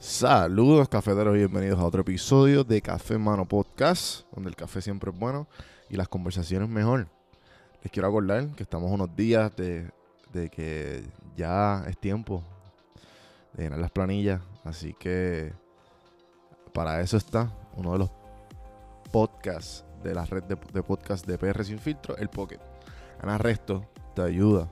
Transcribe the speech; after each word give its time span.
Saludos 0.00 0.88
cafeteros 0.88 1.34
y 1.34 1.40
bienvenidos 1.40 1.78
a 1.78 1.84
otro 1.84 2.00
episodio 2.00 2.64
de 2.64 2.80
Café 2.80 3.18
Mano 3.18 3.46
Podcast, 3.46 4.24
donde 4.32 4.48
el 4.48 4.56
café 4.56 4.80
siempre 4.80 5.10
es 5.10 5.18
bueno 5.18 5.46
y 5.90 5.96
las 5.96 6.08
conversaciones 6.08 6.70
mejor. 6.70 7.06
Les 7.82 7.92
quiero 7.92 8.08
acordar 8.08 8.48
que 8.56 8.62
estamos 8.62 8.90
unos 8.90 9.14
días 9.14 9.54
de, 9.56 9.90
de 10.32 10.48
que 10.48 11.04
ya 11.36 11.84
es 11.86 11.98
tiempo 11.98 12.42
de 13.52 13.64
llenar 13.64 13.78
las 13.78 13.90
planillas, 13.90 14.40
así 14.64 14.94
que 14.98 15.52
para 16.72 17.02
eso 17.02 17.18
está 17.18 17.52
uno 17.76 17.92
de 17.92 17.98
los 17.98 18.10
podcasts 19.12 19.84
de 20.02 20.14
la 20.14 20.24
red 20.24 20.44
de, 20.44 20.56
de 20.72 20.82
podcast 20.82 21.26
de 21.26 21.36
PR 21.36 21.62
Sin 21.62 21.78
Filtro, 21.78 22.16
el 22.16 22.30
Pocket. 22.30 22.60
Ana 23.20 23.36
Resto 23.36 23.84
te 24.14 24.22
ayuda 24.22 24.66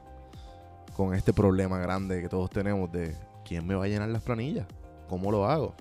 con 0.97 1.13
este 1.13 1.35
problema 1.35 1.77
grande 1.77 2.23
que 2.23 2.31
todos 2.31 2.49
tenemos 2.49 2.91
de 2.91 3.15
quién 3.45 3.67
me 3.67 3.75
va 3.75 3.85
a 3.85 3.89
llenar 3.89 4.09
las 4.09 4.23
planillas, 4.23 4.67
cómo 5.09 5.31
lo 5.31 5.47
hago. 5.47 5.75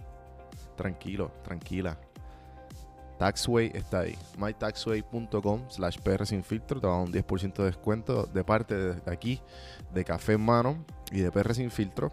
Tranquilo, 0.75 1.31
tranquila. 1.43 1.97
Taxway 3.17 3.71
está 3.73 4.01
ahí. 4.01 4.15
mytaxway.com 4.37 5.61
slash 5.69 5.97
PR 5.99 6.25
sin 6.25 6.43
filtro. 6.43 6.79
Te 6.79 6.87
va 6.87 6.93
a 6.93 6.97
dar 6.97 7.07
un 7.07 7.13
10% 7.13 7.53
de 7.53 7.63
descuento 7.65 8.25
de 8.25 8.43
parte 8.43 8.75
de 8.75 9.11
aquí, 9.11 9.41
de 9.93 10.03
Café 10.03 10.33
en 10.33 10.41
Mano 10.41 10.85
y 11.11 11.19
de 11.19 11.31
PR 11.31 11.53
sin 11.53 11.71
filtro 11.71 12.11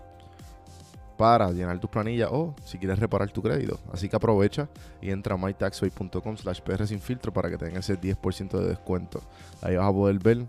para 1.17 1.51
llenar 1.53 1.79
tus 1.79 1.91
planillas 1.91 2.29
o 2.33 2.55
si 2.65 2.79
quieres 2.79 2.99
reparar 2.99 3.31
tu 3.31 3.43
crédito. 3.43 3.79
Así 3.93 4.09
que 4.09 4.17
aprovecha 4.17 4.69
y 5.01 5.11
entra 5.11 5.35
a 5.35 5.39
mytaxway.com 5.39 6.37
slash 6.37 6.61
PR 6.61 6.87
sin 6.87 7.01
filtro 7.01 7.33
para 7.33 7.51
que 7.51 7.59
tengas 7.59 7.89
ese 7.89 8.01
10% 8.01 8.59
de 8.59 8.69
descuento. 8.69 9.21
Ahí 9.63 9.77
vas 9.77 9.89
a 9.89 9.93
poder 9.93 10.19
ver 10.19 10.47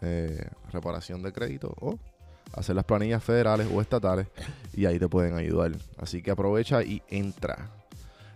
eh, 0.00 0.48
reparación 0.70 1.22
de 1.22 1.32
crédito 1.32 1.74
o 1.80 1.98
hacer 2.52 2.76
las 2.76 2.84
planillas 2.84 3.22
federales 3.22 3.68
o 3.72 3.80
estatales 3.80 4.26
y 4.72 4.86
ahí 4.86 4.98
te 4.98 5.08
pueden 5.08 5.36
ayudar. 5.36 5.72
Así 5.98 6.22
que 6.22 6.30
aprovecha 6.30 6.82
y 6.82 7.02
entra. 7.08 7.70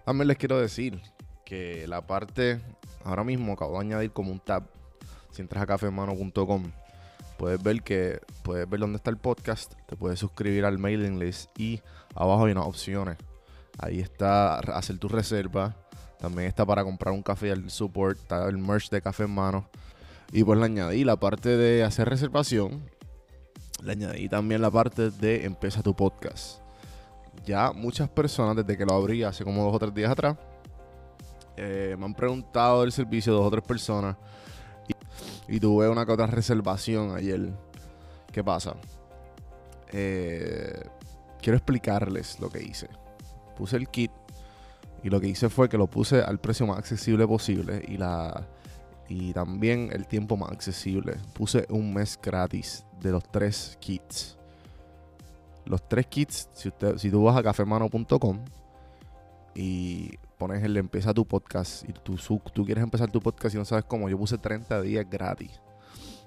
También 0.05 0.29
les 0.29 0.37
quiero 0.37 0.60
decir 0.60 1.01
que 1.45 1.87
la 1.87 2.07
parte, 2.07 2.60
ahora 3.04 3.24
mismo 3.24 3.52
acabo 3.52 3.74
de 3.74 3.87
añadir 3.87 4.13
como 4.13 4.32
un 4.32 4.40
tab. 4.40 4.65
Si 5.30 5.43
entras 5.43 5.63
a 5.63 5.66
cafemano.com, 5.66 6.73
puedes 7.37 7.63
ver 7.63 7.82
que 7.82 8.21
puedes 8.43 8.68
ver 8.68 8.80
dónde 8.80 8.96
está 8.96 9.10
el 9.10 9.18
podcast, 9.18 9.74
te 9.87 9.96
puedes 9.96 10.18
suscribir 10.18 10.65
al 10.65 10.79
mailing 10.79 11.18
list 11.18 11.51
y 11.59 11.82
abajo 12.15 12.46
hay 12.46 12.52
unas 12.52 12.66
opciones. 12.66 13.18
Ahí 13.79 14.01
está 14.01 14.57
hacer 14.57 14.98
tu 14.98 15.09
reserva. 15.09 15.76
También 16.18 16.48
está 16.48 16.65
para 16.65 16.82
comprar 16.82 17.13
un 17.13 17.23
café 17.23 17.52
al 17.52 17.70
support, 17.70 18.18
está 18.18 18.48
el 18.48 18.57
merch 18.57 18.88
de 18.88 19.02
café 19.02 19.24
en 19.24 19.35
mano. 19.35 19.68
Y 20.32 20.43
pues 20.43 20.59
le 20.59 20.65
añadí 20.65 21.04
la 21.04 21.16
parte 21.16 21.57
de 21.57 21.85
hacer 21.85 22.09
reservación. 22.09 22.82
Le 23.87 23.92
añadí 23.92 24.29
también 24.29 24.60
la 24.60 24.68
parte 24.68 25.12
de 25.12 25.45
empieza 25.45 25.80
tu 25.80 25.95
podcast. 25.95 26.59
Ya 27.45 27.70
muchas 27.70 28.09
personas, 28.09 28.56
desde 28.56 28.76
que 28.76 28.84
lo 28.84 28.95
abrí 28.95 29.23
hace 29.23 29.45
como 29.45 29.62
dos 29.62 29.76
o 29.76 29.79
tres 29.79 29.95
días 29.95 30.10
atrás, 30.10 30.37
eh, 31.56 31.95
me 31.96 32.04
han 32.04 32.14
preguntado 32.14 32.82
el 32.82 32.90
servicio 32.90 33.32
dos 33.32 33.46
o 33.46 33.51
tres 33.52 33.62
personas. 33.62 34.16
Y, 35.46 35.60
tuve 35.60 35.88
una 35.88 36.04
que 36.04 36.10
otra 36.10 36.26
reservación 36.26 37.14
ayer. 37.14 37.52
¿Qué 38.32 38.42
pasa? 38.42 38.74
Eh, 39.92 40.82
quiero 41.40 41.57
explicarles 41.57 42.40
lo 42.40 42.51
que 42.51 42.64
hice. 42.64 42.88
Puse 43.57 43.76
el 43.76 43.88
kit 43.88 44.10
y 45.04 45.10
lo 45.10 45.20
que 45.20 45.29
hice 45.29 45.48
fue 45.48 45.68
que 45.68 45.79
lo 45.79 45.87
puse 45.87 46.23
al 46.23 46.40
precio 46.40 46.66
más 46.66 46.79
accesible 46.79 47.24
posible 47.24 47.84
y 47.87 47.98
la 47.98 48.48
y 49.09 49.32
también 49.32 49.90
el 49.92 50.09
tiempo 50.09 50.37
más 50.37 50.51
accesible. 50.51 51.18
Puse 51.34 51.66
un 51.70 51.95
mes 51.95 52.18
gratis 52.20 52.85
de 53.00 53.12
los 53.12 53.24
tres 53.30 53.76
kits. 53.80 54.36
Los 55.64 55.88
tres 55.88 56.06
kits, 56.06 56.48
si, 56.52 56.68
usted, 56.68 56.96
si 56.98 57.10
tú 57.10 57.24
vas 57.24 57.36
a 57.36 57.42
cafemano.com 57.42 58.38
y 59.54 60.16
pones 60.38 60.62
el 60.62 60.76
empieza 60.76 61.14
tu 61.14 61.24
podcast 61.26 61.88
y 61.88 61.92
tú, 61.92 62.16
tú 62.52 62.64
quieres 62.64 62.84
empezar 62.84 63.10
tu 63.10 63.20
podcast 63.20 63.54
y 63.54 63.58
no 63.58 63.64
sabes 63.64 63.84
cómo, 63.84 64.08
yo 64.08 64.19
puse 64.19 64.38
30 64.38 64.80
días 64.82 65.06
gratis. 65.08 65.60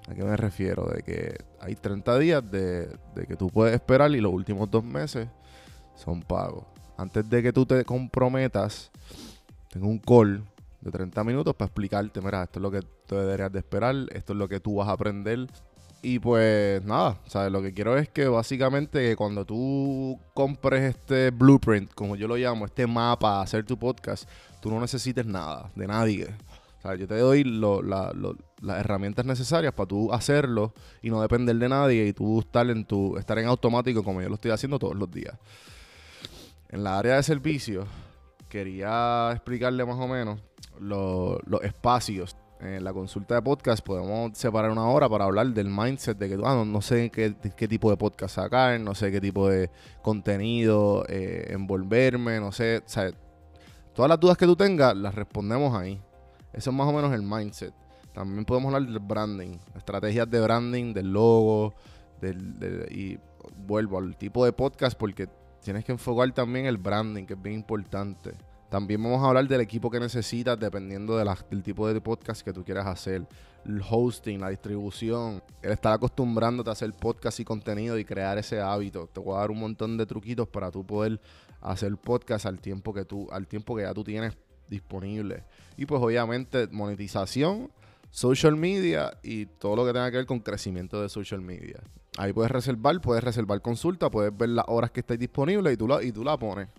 ¿A 0.10 0.16
qué 0.16 0.24
me 0.24 0.36
refiero? 0.36 0.86
De 0.88 1.04
que 1.04 1.38
hay 1.60 1.76
30 1.76 2.18
días 2.18 2.52
de, 2.52 2.88
de 3.16 3.28
que 3.28 3.36
tú 3.36 3.48
puedes 3.48 3.76
esperar 3.76 4.12
y 4.12 4.20
los 4.20 4.34
últimos 4.34 4.70
dos 4.70 4.84
meses 4.84 5.28
son 5.96 6.22
pagos. 6.22 6.66
Antes 6.98 7.30
de 7.30 7.44
que 7.44 7.54
tú 7.54 7.66
te 7.66 7.86
comprometas, 7.86 8.92
tengo 9.70 9.88
un 9.88 10.00
call 10.00 10.44
de 10.82 10.92
30 10.92 11.24
minutos 11.24 11.56
para 11.56 11.68
explicarte, 11.68 12.22
mira, 12.22 12.44
esto 12.44 12.60
es 12.60 12.64
lo 12.64 12.72
que 12.72 12.82
tú 13.06 13.16
deberías 13.16 13.52
de 13.52 13.60
esperar, 13.60 13.96
esto 14.12 14.34
es 14.34 14.40
lo 14.40 14.48
que 14.48 14.60
tú 14.60 14.76
vas 14.76 14.88
a 14.88 14.94
aprender. 14.94 15.48
Y 16.02 16.20
pues 16.20 16.84
nada, 16.86 17.18
¿sabes? 17.28 17.52
Lo 17.52 17.62
que 17.62 17.74
quiero 17.74 17.98
es 17.98 18.08
que 18.08 18.28
básicamente 18.28 19.16
cuando 19.18 19.44
tú 19.44 20.18
compres 20.34 20.96
este 20.96 21.30
blueprint, 21.32 21.94
como 21.94 22.16
yo 22.16 22.28
lo 22.28 22.38
llamo, 22.38 22.66
este 22.66 22.88
mapa 22.88 23.42
hacer 23.42 23.66
tu 23.66 23.78
podcast, 23.78 24.28
tú 24.62 24.72
no 24.72 24.80
necesites 24.80 25.26
nada, 25.26 25.70
de 25.76 25.88
nadie. 25.88 26.28
Sea, 26.82 26.96
yo 26.96 27.06
te 27.06 27.18
doy 27.18 27.44
las 27.44 28.80
herramientas 28.80 29.26
necesarias 29.26 29.74
para 29.74 29.88
tú 29.88 30.14
hacerlo 30.14 30.74
y 31.02 31.10
no 31.10 31.22
depender 31.22 31.58
de 31.58 31.68
nadie 31.68 32.08
y 32.08 32.14
tú 32.14 32.40
estar 32.40 32.70
en 32.70 32.86
tu 32.86 33.18
estar 33.18 33.38
en 33.38 33.48
automático 33.48 34.02
como 34.02 34.22
yo 34.22 34.30
lo 34.30 34.36
estoy 34.36 34.52
haciendo 34.52 34.80
todos 34.80 34.96
los 34.96 35.12
días. 35.12 35.38
En 36.70 36.86
la 36.86 36.98
área 36.98 37.18
de 37.18 37.24
servicios, 37.24 37.86
quería 38.48 39.32
explicarle 39.34 39.84
más 39.86 39.98
o 39.98 40.08
menos 40.08 40.40
los 40.80 41.62
espacios. 41.64 42.38
En 42.60 42.84
la 42.84 42.92
consulta 42.92 43.36
de 43.36 43.42
podcast 43.42 43.86
podemos 43.86 44.38
separar 44.38 44.70
una 44.70 44.86
hora 44.90 45.08
para 45.08 45.24
hablar 45.24 45.48
del 45.48 45.70
mindset 45.70 46.18
de 46.18 46.28
que 46.28 46.36
ah, 46.44 46.56
no, 46.56 46.66
no 46.66 46.82
sé 46.82 47.10
qué, 47.10 47.34
qué, 47.56 47.68
tipo 47.70 47.90
de 47.90 47.96
podcast 47.96 48.36
sacar, 48.36 48.78
no 48.82 48.94
sé 48.94 49.12
qué 49.12 49.22
tipo 49.22 49.48
de 49.48 49.70
contenido 50.02 51.06
eh, 51.08 51.48
envolverme, 51.52 52.42
no 52.42 52.52
sé. 52.52 52.84
Todas 53.94 54.10
las 54.10 54.20
dudas 54.20 54.38
que 54.38 54.46
tú 54.46 54.58
tengas 54.58 54.94
las 54.96 55.16
respondemos 55.16 55.74
ahí. 55.74 56.02
Eso 56.52 56.72
es 56.72 56.76
más 56.76 56.88
o 56.88 56.92
menos 56.92 57.14
el 57.14 57.22
mindset. 57.22 57.74
También 58.14 58.44
podemos 58.44 58.74
hablar 58.74 58.92
del 58.92 59.00
branding, 59.00 59.58
estrategias 59.78 60.30
de 60.30 60.42
branding, 60.42 60.94
del 60.94 61.14
logo, 61.14 61.74
del, 62.20 62.60
del, 62.60 62.92
y 62.92 63.20
vuelvo 63.66 64.00
al 64.00 64.18
tipo 64.18 64.44
de 64.44 64.52
podcast 64.52 64.98
porque 64.98 65.30
tienes 65.64 65.86
que 65.86 65.94
enfocar 65.94 66.30
también 66.34 66.66
el 66.66 66.78
branding, 66.78 67.26
que 67.26 67.36
es 67.36 67.42
bien 67.42 67.56
importante. 67.56 68.34
También 68.70 69.02
vamos 69.02 69.24
a 69.24 69.28
hablar 69.30 69.48
del 69.48 69.62
equipo 69.62 69.90
que 69.90 70.00
necesitas 70.00 70.60
dependiendo 70.60 71.18
del 71.18 71.64
tipo 71.64 71.92
de 71.92 72.00
podcast 72.00 72.42
que 72.44 72.54
tú 72.54 72.64
quieras 72.64 72.86
hacer. 72.86 73.28
El 73.66 73.82
hosting, 73.90 74.40
la 74.40 74.50
distribución, 74.50 75.44
el 75.62 75.72
estar 75.72 75.94
acostumbrándote 75.94 76.70
a 76.70 76.74
hacer 76.74 76.94
podcast 76.94 77.40
y 77.40 77.46
contenido 77.46 77.98
y 77.98 78.06
crear 78.06 78.38
ese 78.38 78.62
hábito. 78.62 79.08
Te 79.08 79.20
voy 79.20 79.36
a 79.36 79.40
dar 79.40 79.52
un 79.52 79.60
montón 79.60 79.98
de 79.98 80.06
truquitos 80.06 80.48
para 80.48 80.70
tú 80.70 80.86
poder 80.86 81.20
hacer 81.62 81.98
podcast 81.98 82.46
al 82.46 82.62
tiempo 82.62 82.94
que 82.94 83.06
tú, 83.06 83.28
al 83.32 83.48
tiempo 83.48 83.76
que 83.76 83.82
ya 83.82 83.94
tú 83.94 84.04
tienes 84.04 84.38
disponible. 84.70 85.44
Y 85.76 85.86
pues 85.88 86.00
obviamente 86.02 86.68
monetización, 86.68 87.72
social 88.12 88.56
media 88.56 89.18
y 89.24 89.48
todo 89.48 89.78
lo 89.78 89.86
que 89.86 89.94
tenga 89.94 90.12
que 90.12 90.18
ver 90.18 90.26
con 90.28 90.40
crecimiento 90.40 91.02
de 91.02 91.10
social 91.10 91.42
media. 91.42 91.82
Ahí 92.18 92.34
puedes 92.34 92.52
reservar, 92.52 93.02
puedes 93.02 93.24
reservar 93.24 93.62
consulta, 93.62 94.12
puedes 94.12 94.36
ver 94.36 94.50
las 94.50 94.66
horas 94.68 94.92
que 94.92 95.00
estés 95.00 95.18
disponible 95.18 95.74
y 95.74 95.78
tú 95.78 95.88
la, 95.88 96.04
y 96.04 96.12
tú 96.12 96.24
la 96.24 96.38
pones. 96.38 96.70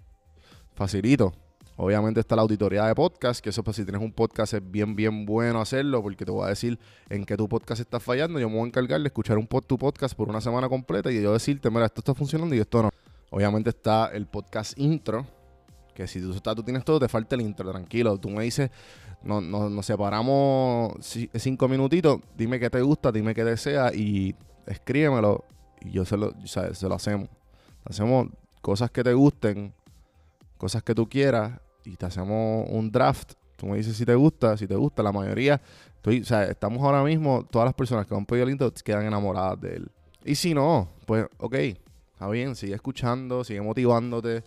Facilito. 0.74 1.49
Obviamente 1.82 2.20
está 2.20 2.36
la 2.36 2.42
auditoría 2.42 2.84
de 2.84 2.94
podcast, 2.94 3.41
que 3.41 3.48
eso 3.48 3.64
pues 3.64 3.74
si 3.76 3.84
tienes 3.84 4.02
un 4.02 4.12
podcast 4.12 4.52
es 4.52 4.70
bien, 4.70 4.94
bien 4.94 5.24
bueno 5.24 5.62
hacerlo, 5.62 6.02
porque 6.02 6.26
te 6.26 6.30
voy 6.30 6.44
a 6.44 6.48
decir 6.48 6.78
en 7.08 7.24
qué 7.24 7.38
tu 7.38 7.48
podcast 7.48 7.80
está 7.80 7.98
fallando. 7.98 8.38
Yo 8.38 8.50
me 8.50 8.56
voy 8.56 8.64
a 8.64 8.66
encargar 8.66 9.00
de 9.00 9.06
escuchar 9.06 9.38
un 9.38 9.46
tu 9.46 9.78
podcast 9.78 10.14
por 10.14 10.28
una 10.28 10.42
semana 10.42 10.68
completa 10.68 11.10
y 11.10 11.22
yo 11.22 11.32
decirte, 11.32 11.70
mira, 11.70 11.86
esto 11.86 12.02
está 12.02 12.14
funcionando 12.14 12.54
y 12.54 12.58
esto 12.58 12.82
no. 12.82 12.91
Obviamente 13.30 13.70
está 13.70 14.08
el 14.08 14.26
podcast 14.26 14.78
intro, 14.78 15.26
que 15.94 16.06
si 16.06 16.20
tú, 16.20 16.38
tú 16.38 16.62
tienes 16.62 16.84
todo, 16.84 17.00
te 17.00 17.08
falta 17.08 17.34
el 17.34 17.41
intro, 17.41 17.70
tranquilo. 17.70 18.18
Tú 18.18 18.28
me 18.28 18.44
dices, 18.44 18.70
no, 19.22 19.41
no, 19.41 19.70
nos 19.70 19.86
separamos 19.86 20.92
cinco 21.32 21.66
minutitos, 21.66 22.20
dime 22.36 22.60
qué 22.60 22.68
te 22.68 22.82
gusta, 22.82 23.10
dime 23.10 23.34
qué 23.34 23.42
deseas 23.42 23.94
y 23.97 24.34
escríbemelo 24.66 25.47
y 25.80 25.92
yo 25.92 26.04
se 26.04 26.18
lo, 26.18 26.34
se 26.44 26.88
lo 26.88 26.94
hacemos. 26.94 27.30
Hacemos 27.86 28.28
cosas 28.60 28.91
que 28.91 29.02
te 29.02 29.14
gusten, 29.14 29.72
cosas 30.58 30.82
que 30.82 30.94
tú 30.94 31.09
quieras 31.09 31.53
y 31.84 31.97
te 31.97 32.06
hacemos 32.06 32.66
un 32.71 32.91
draft. 32.91 33.32
Tú 33.56 33.66
me 33.66 33.77
dices 33.77 33.97
si 33.97 34.06
te 34.06 34.15
gusta, 34.15 34.56
si 34.56 34.66
te 34.66 34.74
gusta. 34.74 35.03
La 35.03 35.12
mayoría, 35.12 35.60
estoy, 35.97 36.21
o 36.21 36.24
sea, 36.24 36.44
estamos 36.44 36.82
ahora 36.82 37.03
mismo, 37.03 37.47
todas 37.50 37.66
las 37.66 37.74
personas 37.74 38.06
que 38.06 38.15
han 38.15 38.27
pedido 38.27 38.47
el 38.47 38.53
intro 38.53 38.72
quedan 38.84 39.04
enamoradas 39.04 39.60
de 39.60 39.77
él. 39.77 39.91
Y 40.24 40.34
si 40.34 40.54
no, 40.54 40.88
pues, 41.06 41.27
ok, 41.38 41.54
está 42.12 42.28
bien, 42.28 42.54
sigue 42.54 42.74
escuchando, 42.74 43.44
sigue 43.44 43.60
motivándote, 43.60 44.44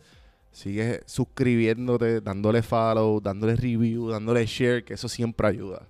sigue 0.52 1.02
suscribiéndote, 1.06 2.22
dándole 2.22 2.62
follow, 2.62 3.20
dándole 3.20 3.56
review, 3.56 4.10
dándole 4.10 4.46
share, 4.46 4.84
que 4.84 4.94
eso 4.94 5.10
siempre 5.10 5.48
ayuda. 5.48 5.88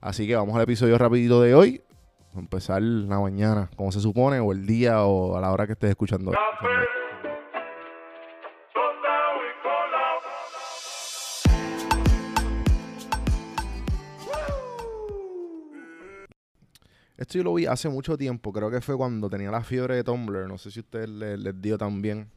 Así 0.00 0.26
que 0.26 0.36
vamos 0.36 0.54
al 0.54 0.62
episodio 0.62 0.98
rapidito 0.98 1.40
de 1.42 1.54
hoy. 1.54 1.82
A 2.34 2.38
empezar 2.38 2.82
la 2.82 3.20
mañana, 3.20 3.70
como 3.76 3.92
se 3.92 4.00
supone, 4.00 4.40
o 4.40 4.52
el 4.52 4.66
día, 4.66 5.04
o 5.04 5.36
a 5.36 5.40
la 5.40 5.52
hora 5.52 5.66
que 5.66 5.72
estés 5.72 5.90
escuchando. 5.90 6.32
Yo 17.16 17.42
lo 17.42 17.54
vi 17.54 17.66
hace 17.66 17.88
mucho 17.88 18.16
tiempo, 18.16 18.52
creo 18.52 18.70
que 18.70 18.80
fue 18.80 18.96
cuando 18.96 19.30
tenía 19.30 19.50
la 19.50 19.62
fiebre 19.62 19.96
de 19.96 20.04
Tumblr, 20.04 20.48
no 20.48 20.58
sé 20.58 20.70
si 20.70 20.80
ustedes 20.80 21.08
les, 21.08 21.38
les 21.38 21.60
dio 21.60 21.78
también. 21.78 22.30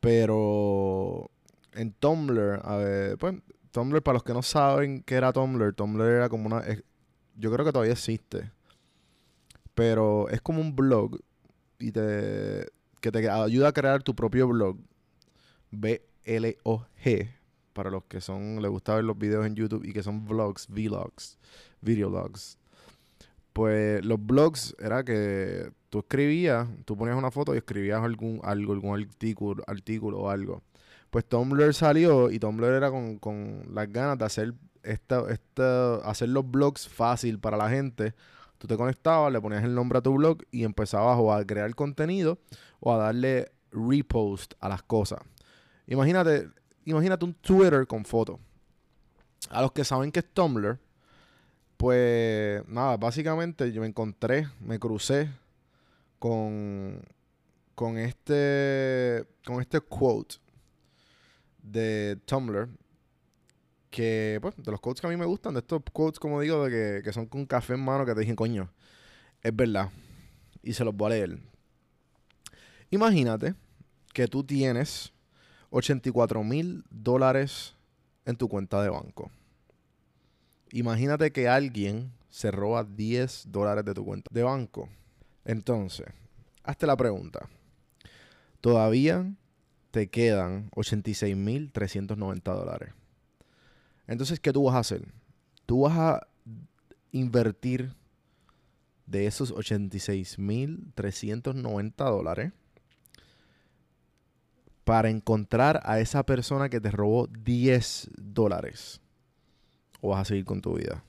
Pero 0.00 1.30
en 1.72 1.92
Tumblr, 1.92 2.60
a 2.62 2.76
ver, 2.76 3.18
pues, 3.18 3.36
Tumblr, 3.70 4.02
para 4.02 4.14
los 4.14 4.24
que 4.24 4.32
no 4.32 4.42
saben 4.42 5.02
qué 5.02 5.16
era 5.16 5.32
Tumblr, 5.32 5.74
Tumblr 5.74 6.04
era 6.04 6.28
como 6.28 6.46
una. 6.46 6.62
yo 7.36 7.52
creo 7.52 7.64
que 7.64 7.72
todavía 7.72 7.92
existe. 7.92 8.50
Pero 9.74 10.28
es 10.28 10.40
como 10.40 10.60
un 10.60 10.74
blog 10.74 11.20
y 11.78 11.92
te, 11.92 12.66
que 13.00 13.12
te 13.12 13.28
ayuda 13.28 13.68
a 13.68 13.72
crear 13.72 14.02
tu 14.02 14.14
propio 14.14 14.48
blog. 14.48 14.78
B-L-O-G. 15.70 17.30
Para 17.72 17.90
los 17.90 18.04
que 18.04 18.20
son, 18.20 18.60
les 18.60 18.70
gusta 18.70 18.96
ver 18.96 19.04
los 19.04 19.16
videos 19.16 19.46
en 19.46 19.54
YouTube 19.54 19.84
y 19.84 19.92
que 19.92 20.02
son 20.02 20.24
vlogs, 20.24 20.66
vlogs, 20.68 21.38
videologs. 21.80 22.58
Pues 23.58 24.04
los 24.04 24.24
blogs 24.24 24.76
era 24.78 25.02
que 25.02 25.72
tú 25.90 25.98
escribías, 25.98 26.68
tú 26.84 26.96
ponías 26.96 27.16
una 27.16 27.32
foto 27.32 27.54
y 27.54 27.58
escribías 27.58 28.00
algún, 28.00 28.40
algo, 28.44 28.72
algún 28.72 28.96
artículo, 28.96 29.64
artículo 29.66 30.20
o 30.20 30.30
algo. 30.30 30.62
Pues 31.10 31.24
Tumblr 31.24 31.74
salió 31.74 32.30
y 32.30 32.38
Tumblr 32.38 32.72
era 32.72 32.90
con, 32.90 33.18
con 33.18 33.64
las 33.74 33.90
ganas 33.92 34.16
de 34.16 34.24
hacer 34.26 34.54
esta, 34.84 35.24
esta, 35.28 35.96
hacer 35.96 36.28
los 36.28 36.48
blogs 36.48 36.88
fácil 36.88 37.40
para 37.40 37.56
la 37.56 37.68
gente 37.68 38.14
Tú 38.58 38.66
te 38.66 38.76
conectabas, 38.76 39.32
le 39.32 39.40
ponías 39.40 39.62
el 39.62 39.74
nombre 39.74 39.98
a 39.98 40.02
tu 40.02 40.12
blog 40.14 40.38
y 40.50 40.64
empezabas 40.64 41.16
o 41.18 41.32
a 41.32 41.44
crear 41.44 41.72
contenido 41.74 42.38
o 42.80 42.92
a 42.92 42.96
darle 42.98 43.52
repost 43.70 44.54
a 44.60 44.68
las 44.68 44.82
cosas. 44.82 45.20
Imagínate, 45.86 46.48
imagínate 46.84 47.24
un 47.24 47.34
Twitter 47.34 47.86
con 47.86 48.04
fotos. 48.04 48.40
A 49.50 49.62
los 49.62 49.72
que 49.72 49.84
saben 49.84 50.10
que 50.10 50.20
es 50.20 50.26
Tumblr, 50.32 50.78
pues 51.78 52.68
nada, 52.68 52.98
básicamente 52.98 53.72
yo 53.72 53.80
me 53.80 53.86
encontré, 53.86 54.48
me 54.60 54.78
crucé 54.78 55.30
con, 56.18 57.00
con 57.74 57.96
este 57.96 59.24
con 59.44 59.62
este 59.62 59.80
quote 59.80 60.36
de 61.62 62.18
Tumblr 62.26 62.68
que, 63.90 64.38
pues, 64.42 64.54
de 64.56 64.70
los 64.70 64.80
quotes 64.80 65.00
que 65.00 65.06
a 65.06 65.10
mí 65.10 65.16
me 65.16 65.24
gustan, 65.24 65.54
de 65.54 65.60
estos 65.60 65.82
quotes, 65.92 66.18
como 66.18 66.40
digo, 66.40 66.64
de 66.68 67.02
que, 67.02 67.12
son 67.12 67.26
con 67.26 67.46
café 67.46 67.74
en 67.74 67.80
mano, 67.80 68.04
que 68.04 68.14
te 68.14 68.20
dije, 68.20 68.36
coño, 68.36 68.70
es 69.42 69.54
verdad. 69.54 69.90
Y 70.62 70.74
se 70.74 70.84
los 70.84 70.94
voy 70.94 71.06
a 71.06 71.14
leer. 71.14 71.38
Imagínate 72.90 73.54
que 74.12 74.26
tú 74.26 74.44
tienes 74.44 75.12
84 75.70 76.42
mil 76.44 76.84
dólares 76.90 77.74
en 78.24 78.36
tu 78.36 78.48
cuenta 78.48 78.82
de 78.82 78.90
banco. 78.90 79.30
Imagínate 80.72 81.32
que 81.32 81.48
alguien 81.48 82.12
se 82.30 82.50
roba 82.50 82.84
10 82.84 83.44
dólares 83.48 83.84
de 83.84 83.94
tu 83.94 84.04
cuenta 84.04 84.28
de 84.32 84.42
banco. 84.42 84.88
Entonces, 85.44 86.06
hazte 86.62 86.86
la 86.86 86.96
pregunta. 86.96 87.48
Todavía 88.60 89.32
te 89.90 90.08
quedan 90.08 90.68
86 90.74 91.36
mil 91.36 91.70
390 91.72 92.52
dólares. 92.52 92.92
Entonces, 94.06 94.40
¿qué 94.40 94.52
tú 94.52 94.64
vas 94.64 94.74
a 94.74 94.80
hacer? 94.80 95.06
Tú 95.66 95.82
vas 95.82 95.96
a 95.98 96.26
invertir 97.12 97.94
de 99.06 99.26
esos 99.26 99.54
86.390 99.54 101.94
dólares 101.96 102.52
para 104.84 105.10
encontrar 105.10 105.80
a 105.84 106.00
esa 106.00 106.24
persona 106.24 106.68
que 106.68 106.80
te 106.80 106.90
robó 106.90 107.26
10 107.26 108.10
dólares. 108.16 109.00
O 110.00 110.10
vas 110.10 110.20
a 110.20 110.24
seguir 110.24 110.44
con 110.44 110.60
tu 110.60 110.74
vida. 110.74 111.02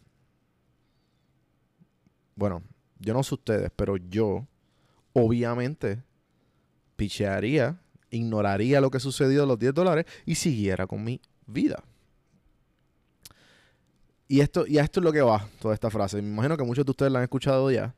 Bueno, 2.36 2.64
yo 3.00 3.14
no 3.14 3.24
sé 3.24 3.36
ustedes, 3.36 3.72
pero 3.76 3.98
yo, 3.98 4.48
obviamente, 5.14 6.02
pichearía, 6.96 7.80
ignoraría 8.12 8.82
lo 8.82 8.90
que 8.92 9.00
sucedió 9.00 9.42
de 9.42 9.48
los 9.48 9.60
10 9.60 9.74
dólares 9.74 10.06
y 10.26 10.36
siguiera 10.36 10.88
con 10.88 11.04
mi 11.04 11.22
vida. 11.46 11.84
Y 14.28 14.42
esto, 14.42 14.68
y 14.68 14.78
a 14.78 14.84
esto 14.84 15.00
es 15.00 15.04
lo 15.04 15.12
que 15.12 15.22
va, 15.22 15.50
toda 15.60 15.74
esta 15.74 15.90
frase. 15.90 16.22
Me 16.22 16.30
imagino 16.30 16.56
que 16.56 16.64
muchos 16.64 16.86
de 16.86 16.92
ustedes 16.92 17.12
la 17.12 17.20
han 17.20 17.24
escuchado 17.24 17.72
ya. 17.72 17.96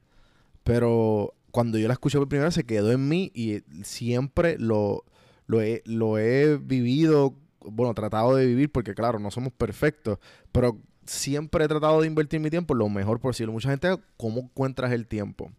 Pero 0.64 1.34
cuando 1.52 1.78
yo 1.78 1.88
la 1.88 1.94
escuché 1.94 2.18
por 2.18 2.30
primera 2.30 2.48
vez 2.48 2.56
se 2.56 2.64
quedó 2.64 2.92
en 2.92 3.08
mí 3.08 3.32
y 3.36 3.62
siempre 3.84 4.58
lo, 4.58 5.04
lo, 5.46 5.62
he, 5.62 5.82
lo 5.86 6.18
he 6.18 6.58
vivido, 6.58 7.36
bueno, 7.66 7.94
tratado 7.94 8.36
de 8.36 8.46
vivir 8.46 8.72
porque 8.72 8.94
claro, 8.94 9.20
no 9.20 9.32
somos 9.32 9.54
perfectos, 9.54 10.20
pero 10.52 10.78
siempre 11.06 11.66
he 11.66 11.68
tratado 11.68 12.02
de 12.02 12.08
invertir 12.08 12.40
mi 12.40 12.50
tiempo 12.50 12.74
lo 12.74 12.90
mejor 12.90 13.20
posible. 13.20 13.52
Mucha 13.52 13.70
gente, 13.70 13.98
¿cómo 14.18 14.42
encuentras 14.42 14.92
el 14.92 15.08
tiempo? 15.08 15.52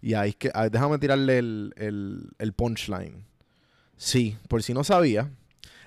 Y 0.00 0.14
ahí 0.14 0.30
es 0.30 0.36
que, 0.36 0.50
déjame 0.70 0.98
tirarle 0.98 1.38
el, 1.38 2.30
el 2.38 2.52
punchline. 2.52 3.24
Sí, 3.96 4.36
por 4.48 4.62
si 4.62 4.74
no 4.74 4.84
sabía, 4.84 5.30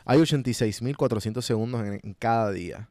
hay 0.06 0.20
86.400 0.20 1.42
segundos 1.42 1.86
en, 1.86 2.00
en 2.04 2.14
cada 2.16 2.52
día. 2.52 2.90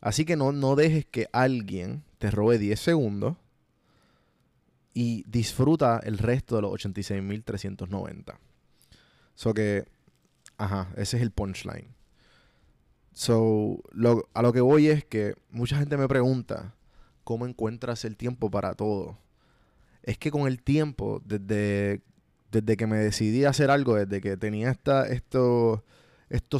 Así 0.00 0.24
que 0.24 0.36
no, 0.36 0.52
no 0.52 0.76
dejes 0.76 1.04
que 1.04 1.28
alguien 1.32 2.04
te 2.18 2.30
robe 2.30 2.58
10 2.58 2.78
segundos 2.78 3.36
y 4.94 5.24
disfruta 5.26 6.00
el 6.02 6.18
resto 6.18 6.56
de 6.56 6.62
los 6.62 6.72
86.390. 6.72 8.38
So 9.34 9.54
que, 9.54 9.86
ajá, 10.60 10.88
ese 10.96 11.16
es 11.16 11.22
el 11.22 11.30
punchline. 11.30 11.88
So, 13.12 13.82
a 14.34 14.42
lo 14.42 14.52
que 14.52 14.60
voy 14.60 14.88
es 14.88 15.04
que 15.04 15.34
mucha 15.50 15.78
gente 15.78 15.96
me 15.96 16.06
pregunta 16.06 16.74
cómo 17.24 17.46
encuentras 17.46 18.04
el 18.04 18.16
tiempo 18.16 18.50
para 18.50 18.74
todo. 18.74 19.18
Es 20.02 20.18
que 20.18 20.30
con 20.30 20.46
el 20.46 20.62
tiempo, 20.62 21.22
desde, 21.24 22.02
desde 22.52 22.76
que 22.76 22.86
me 22.86 22.98
decidí 22.98 23.44
a 23.44 23.50
hacer 23.50 23.70
algo, 23.70 23.96
desde 23.96 24.20
que 24.20 24.36
tenía 24.36 24.70
esta, 24.70 25.06
estos 25.08 25.82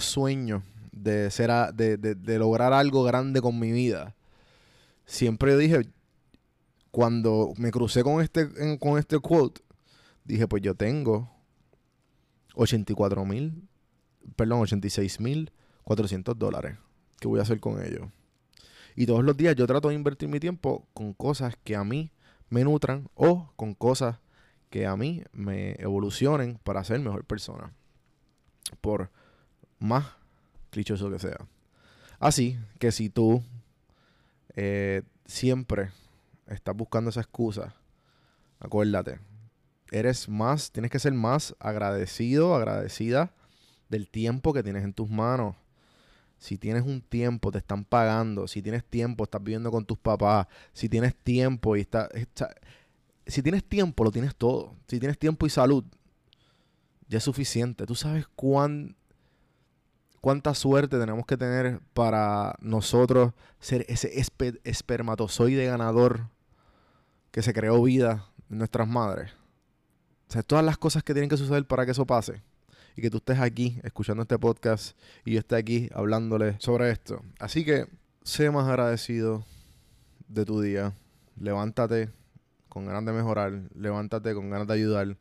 sueños 0.05 0.63
de, 0.93 1.31
ser 1.31 1.51
de, 1.75 1.97
de, 1.97 2.39
lograr 2.39 2.73
algo 2.73 3.05
grande 3.05 3.41
con 3.41 3.59
mi 3.59 3.71
vida. 3.71 4.15
Siempre 5.05 5.57
dije, 5.57 5.89
cuando 6.91 7.53
me 7.57 7.71
crucé 7.71 8.03
con 8.03 8.23
este, 8.23 8.49
con 8.79 8.99
este 8.99 9.19
quote, 9.19 9.61
dije, 10.25 10.49
pues 10.49 10.63
yo 10.63 10.75
tengo 10.75 11.31
84 12.55 13.25
mil, 13.25 13.69
perdón, 14.37 14.61
86 14.61 15.21
mil 15.21 15.53
400 15.85 16.39
dólares. 16.39 16.77
¿Qué 17.21 17.29
voy 17.29 17.41
a 17.41 17.43
hacer 17.43 17.61
con 17.61 17.85
ellos? 17.85 18.09
Y 18.97 19.07
todos 19.07 19.25
los 19.25 19.37
días 19.37 19.57
yo 19.57 19.67
trato 19.67 19.89
de 19.89 19.95
invertir 19.95 20.29
mi 20.29 20.41
tiempo 20.41 20.87
con 20.95 21.15
cosas 21.15 21.57
que 21.65 21.77
a 21.77 21.85
mí 21.85 22.13
me 22.49 22.65
nutran 22.65 23.09
o 23.15 23.53
con 23.57 23.75
cosas 23.75 24.19
que 24.69 24.87
a 24.87 24.97
mí 24.97 25.23
me 25.33 25.73
evolucionen 25.81 26.59
para 26.63 26.85
ser 26.85 27.01
mejor 27.01 27.25
persona. 27.25 27.73
Por 28.81 29.11
más 29.79 30.07
clichoso 30.71 31.11
que 31.11 31.19
sea. 31.19 31.39
Así 32.19 32.59
que 32.79 32.93
si 32.93 33.09
tú 33.09 33.43
eh, 34.55 35.03
siempre 35.27 35.91
estás 36.47 36.77
buscando 36.77 37.11
esa 37.11 37.21
excusa, 37.21 37.75
acuérdate, 38.59 39.19
eres 39.91 40.29
más, 40.29 40.71
tienes 40.71 40.91
que 40.91 40.99
ser 40.99 41.15
más 41.15 41.57
agradecido, 41.59 42.55
agradecida 42.55 43.33
del 43.91 44.09
tiempo 44.09 44.55
que 44.55 44.63
tienes 44.63 44.85
en 44.85 44.95
tus 44.95 45.11
manos. 45.11 45.57
Si 46.39 46.57
tienes 46.57 46.85
un 46.85 47.03
tiempo, 47.03 47.53
te 47.53 47.59
están 47.59 47.85
pagando. 47.85 48.49
Si 48.49 48.63
tienes 48.63 48.83
tiempo, 48.85 49.25
estás 49.25 49.43
viviendo 49.43 49.71
con 49.71 49.85
tus 49.85 49.99
papás. 49.99 50.47
Si 50.73 50.89
tienes 50.89 51.15
tiempo 51.15 51.77
y 51.77 51.81
está, 51.81 52.09
si 53.27 53.43
tienes 53.43 53.63
tiempo, 53.63 54.05
lo 54.05 54.11
tienes 54.11 54.35
todo. 54.35 54.75
Si 54.89 54.99
tienes 54.99 55.19
tiempo 55.19 55.45
y 55.45 55.51
salud, 55.51 55.85
ya 57.09 57.19
es 57.19 57.25
suficiente. 57.25 57.85
Tú 57.85 57.95
sabes 57.95 58.27
cuán 58.35 58.97
cuánta 60.21 60.55
suerte 60.55 60.99
tenemos 60.99 61.27
que 61.27 61.37
tener 61.37 61.81
para 61.95 62.55
nosotros 62.61 63.33
ser 63.59 63.85
ese 63.89 64.11
espermatozoide 64.65 65.67
ganador 65.67 66.29
que 67.31 67.43
se 67.43 67.53
creó 67.53 67.83
vida 67.83 68.27
en 68.51 68.59
nuestras 68.59 68.89
madres. 68.89 69.33
O 70.29 70.33
sea, 70.33 70.43
todas 70.43 70.65
las 70.65 70.79
cosas 70.79 71.03
que 71.03 71.13
tienen 71.13 71.29
que 71.29 71.37
suceder 71.37 71.67
para 71.67 71.85
que 71.85 71.93
eso 71.93 72.07
pase. 72.07 72.43
Y 72.97 73.03
que 73.03 73.11
tú 73.11 73.19
estés 73.19 73.39
aquí 73.39 73.81
escuchando 73.83 74.23
este 74.23 74.39
podcast 74.39 74.99
y 75.25 75.33
yo 75.33 75.39
esté 75.41 75.57
aquí 75.57 75.89
hablándole 75.95 76.57
sobre 76.59 76.91
esto. 76.91 77.23
Así 77.39 77.65
que 77.65 77.87
sé 78.23 78.51
más 78.51 78.69
agradecido 78.69 79.45
de 80.29 80.45
tu 80.45 80.61
día. 80.61 80.95
Levántate 81.39 82.11
con 82.69 82.87
ganas 82.87 83.05
de 83.05 83.13
mejorar. 83.13 83.53
Levántate 83.75 84.35
con 84.35 84.51
ganas 84.51 84.67
de 84.67 84.75
ayudar. 84.75 85.17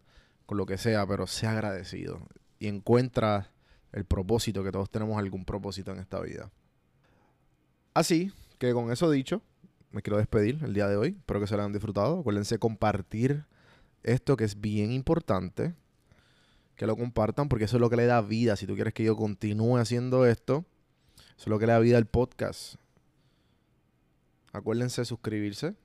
Con 0.45 0.57
lo 0.57 0.65
que 0.65 0.77
sea, 0.77 1.05
pero 1.05 1.27
sé 1.27 1.45
agradecido. 1.47 2.27
Y 2.57 2.67
encuentra 2.67 3.51
el 3.91 4.05
propósito, 4.05 4.63
que 4.63 4.71
todos 4.71 4.89
tenemos 4.89 5.17
algún 5.17 5.45
propósito 5.45 5.91
en 5.91 5.99
esta 5.99 6.19
vida. 6.19 6.51
Así 7.93 8.31
que 8.57 8.73
con 8.73 8.91
eso 8.91 9.09
dicho, 9.09 9.41
me 9.91 10.01
quiero 10.01 10.17
despedir 10.17 10.59
el 10.63 10.73
día 10.73 10.87
de 10.87 10.97
hoy. 10.97 11.15
Espero 11.19 11.39
que 11.39 11.47
se 11.47 11.55
lo 11.55 11.61
hayan 11.61 11.73
disfrutado. 11.73 12.19
Acuérdense 12.19 12.59
compartir 12.59 13.45
esto 14.03 14.37
que 14.37 14.43
es 14.43 14.59
bien 14.59 14.91
importante. 14.91 15.73
Que 16.79 16.87
lo 16.87 16.95
compartan 16.95 17.49
porque 17.49 17.65
eso 17.65 17.75
es 17.75 17.81
lo 17.81 17.89
que 17.89 17.97
le 17.97 18.05
da 18.05 18.21
vida. 18.21 18.55
Si 18.55 18.65
tú 18.65 18.75
quieres 18.75 18.93
que 18.93 19.03
yo 19.03 19.17
continúe 19.17 19.75
haciendo 19.75 20.25
esto, 20.25 20.63
eso 21.17 21.41
es 21.41 21.47
lo 21.47 21.59
que 21.59 21.65
le 21.65 21.73
da 21.73 21.79
vida 21.79 21.97
al 21.97 22.05
podcast. 22.05 22.75
Acuérdense 24.53 25.03
suscribirse 25.03 25.75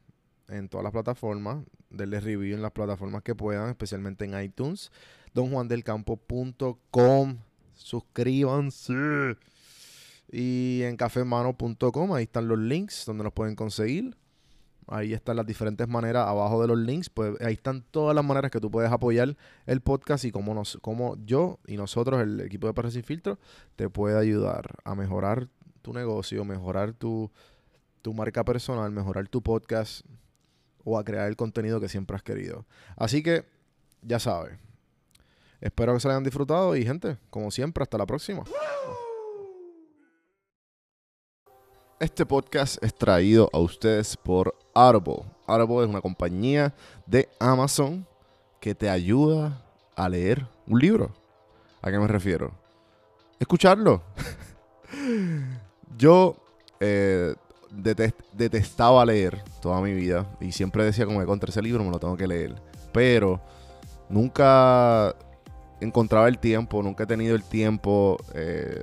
en 0.47 0.69
todas 0.69 0.85
las 0.85 0.93
plataformas, 0.93 1.65
darle 1.91 2.21
review 2.21 2.55
en 2.55 2.63
las 2.63 2.71
plataformas 2.71 3.25
que 3.25 3.35
puedan, 3.35 3.71
especialmente 3.71 4.25
en 4.25 4.41
iTunes 4.41 4.93
donjuandelcampo.com. 5.33 7.39
Suscríbanse. 7.75 9.37
Y 10.31 10.83
en 10.85 10.97
cafemano.com, 10.97 12.15
ahí 12.15 12.23
están 12.23 12.47
los 12.47 12.61
links 12.61 13.05
donde 13.05 13.25
nos 13.25 13.33
pueden 13.33 13.57
conseguir. 13.57 14.17
Ahí 14.87 15.13
están 15.13 15.37
las 15.37 15.47
diferentes 15.47 15.89
maneras 15.89 16.27
abajo 16.27 16.61
de 16.61 16.69
los 16.69 16.79
links. 16.79 17.09
Pues 17.09 17.41
ahí 17.41 17.55
están 17.55 17.83
todas 17.91 18.15
las 18.15 18.25
maneras 18.25 18.51
que 18.51 18.61
tú 18.61 18.71
puedes 18.71 18.91
apoyar 18.91 19.37
el 19.67 19.81
podcast 19.81 20.25
y 20.25 20.31
cómo, 20.33 20.55
nos, 20.55 20.79
cómo 20.83 21.17
yo 21.25 21.59
y 21.67 21.77
nosotros, 21.77 22.21
el 22.21 22.41
equipo 22.41 22.67
de 22.67 22.75
Perros 22.75 22.95
Sin 22.95 23.03
Filtro, 23.03 23.39
te 23.77 23.89
puede 23.89 24.19
ayudar 24.19 24.77
a 24.85 24.95
mejorar 24.95 25.49
tu 25.83 25.93
negocio, 25.93 26.45
mejorar 26.45 26.93
tu, 26.93 27.31
tu 28.03 28.13
marca 28.15 28.45
personal, 28.45 28.91
mejorar 28.91 29.29
tu 29.29 29.43
podcast 29.43 30.05
o 30.85 30.99
a 30.99 31.05
crear 31.05 31.29
el 31.29 31.37
contenido 31.37 31.81
que 31.81 31.89
siempre 31.89 32.17
has 32.17 32.23
querido. 32.23 32.67
Así 32.97 33.23
que, 33.23 33.45
ya 34.03 34.19
sabes. 34.19 34.59
Espero 35.61 35.95
que 35.95 36.01
se 36.01 36.09
hayan 36.09 36.25
disfrutado 36.25 36.77
y 36.77 36.85
gente, 36.85 37.17
como 37.31 37.51
siempre, 37.51 37.83
hasta 37.83 37.97
la 37.97 38.05
próxima. 38.05 38.45
Este 42.01 42.27
podcast 42.27 42.83
es 42.85 42.95
traído 42.95 43.49
a 43.53 43.59
ustedes 43.61 44.17
por 44.17 44.55
Audible. 44.75 45.23
Audible 45.47 45.85
es 45.85 45.89
una 45.89 46.01
compañía 46.01 46.75
de 47.07 47.29
Amazon 47.39 48.07
que 48.61 48.75
te 48.75 48.91
ayuda 48.91 49.63
a 49.97 50.09
leer 50.09 50.47
un 50.67 50.81
libro. 50.81 51.11
¿A 51.83 51.91
qué 51.91 51.99
me 51.99 52.09
refiero? 52.09 52.51
Escucharlo. 53.39 54.03
Yo 55.97 56.37
eh, 56.81 57.35
detestaba 58.33 59.05
leer 59.05 59.43
toda 59.61 59.81
mi 59.81 59.93
vida 59.93 60.27
y 60.41 60.53
siempre 60.53 60.85
decía 60.85 61.07
como 61.07 61.21
que 61.21 61.27
contra 61.27 61.51
ese 61.51 61.63
libro 61.63 61.85
me 61.85 61.91
lo 61.91 61.99
tengo 61.99 62.17
que 62.17 62.27
leer. 62.27 62.55
Pero 62.93 63.41
nunca 64.09 65.15
encontraba 65.81 66.29
el 66.29 66.39
tiempo, 66.39 66.83
nunca 66.83 67.05
he 67.05 67.07
tenido 67.07 67.37
el 67.37 67.45
tiempo. 67.45 68.17
Eh, 68.35 68.83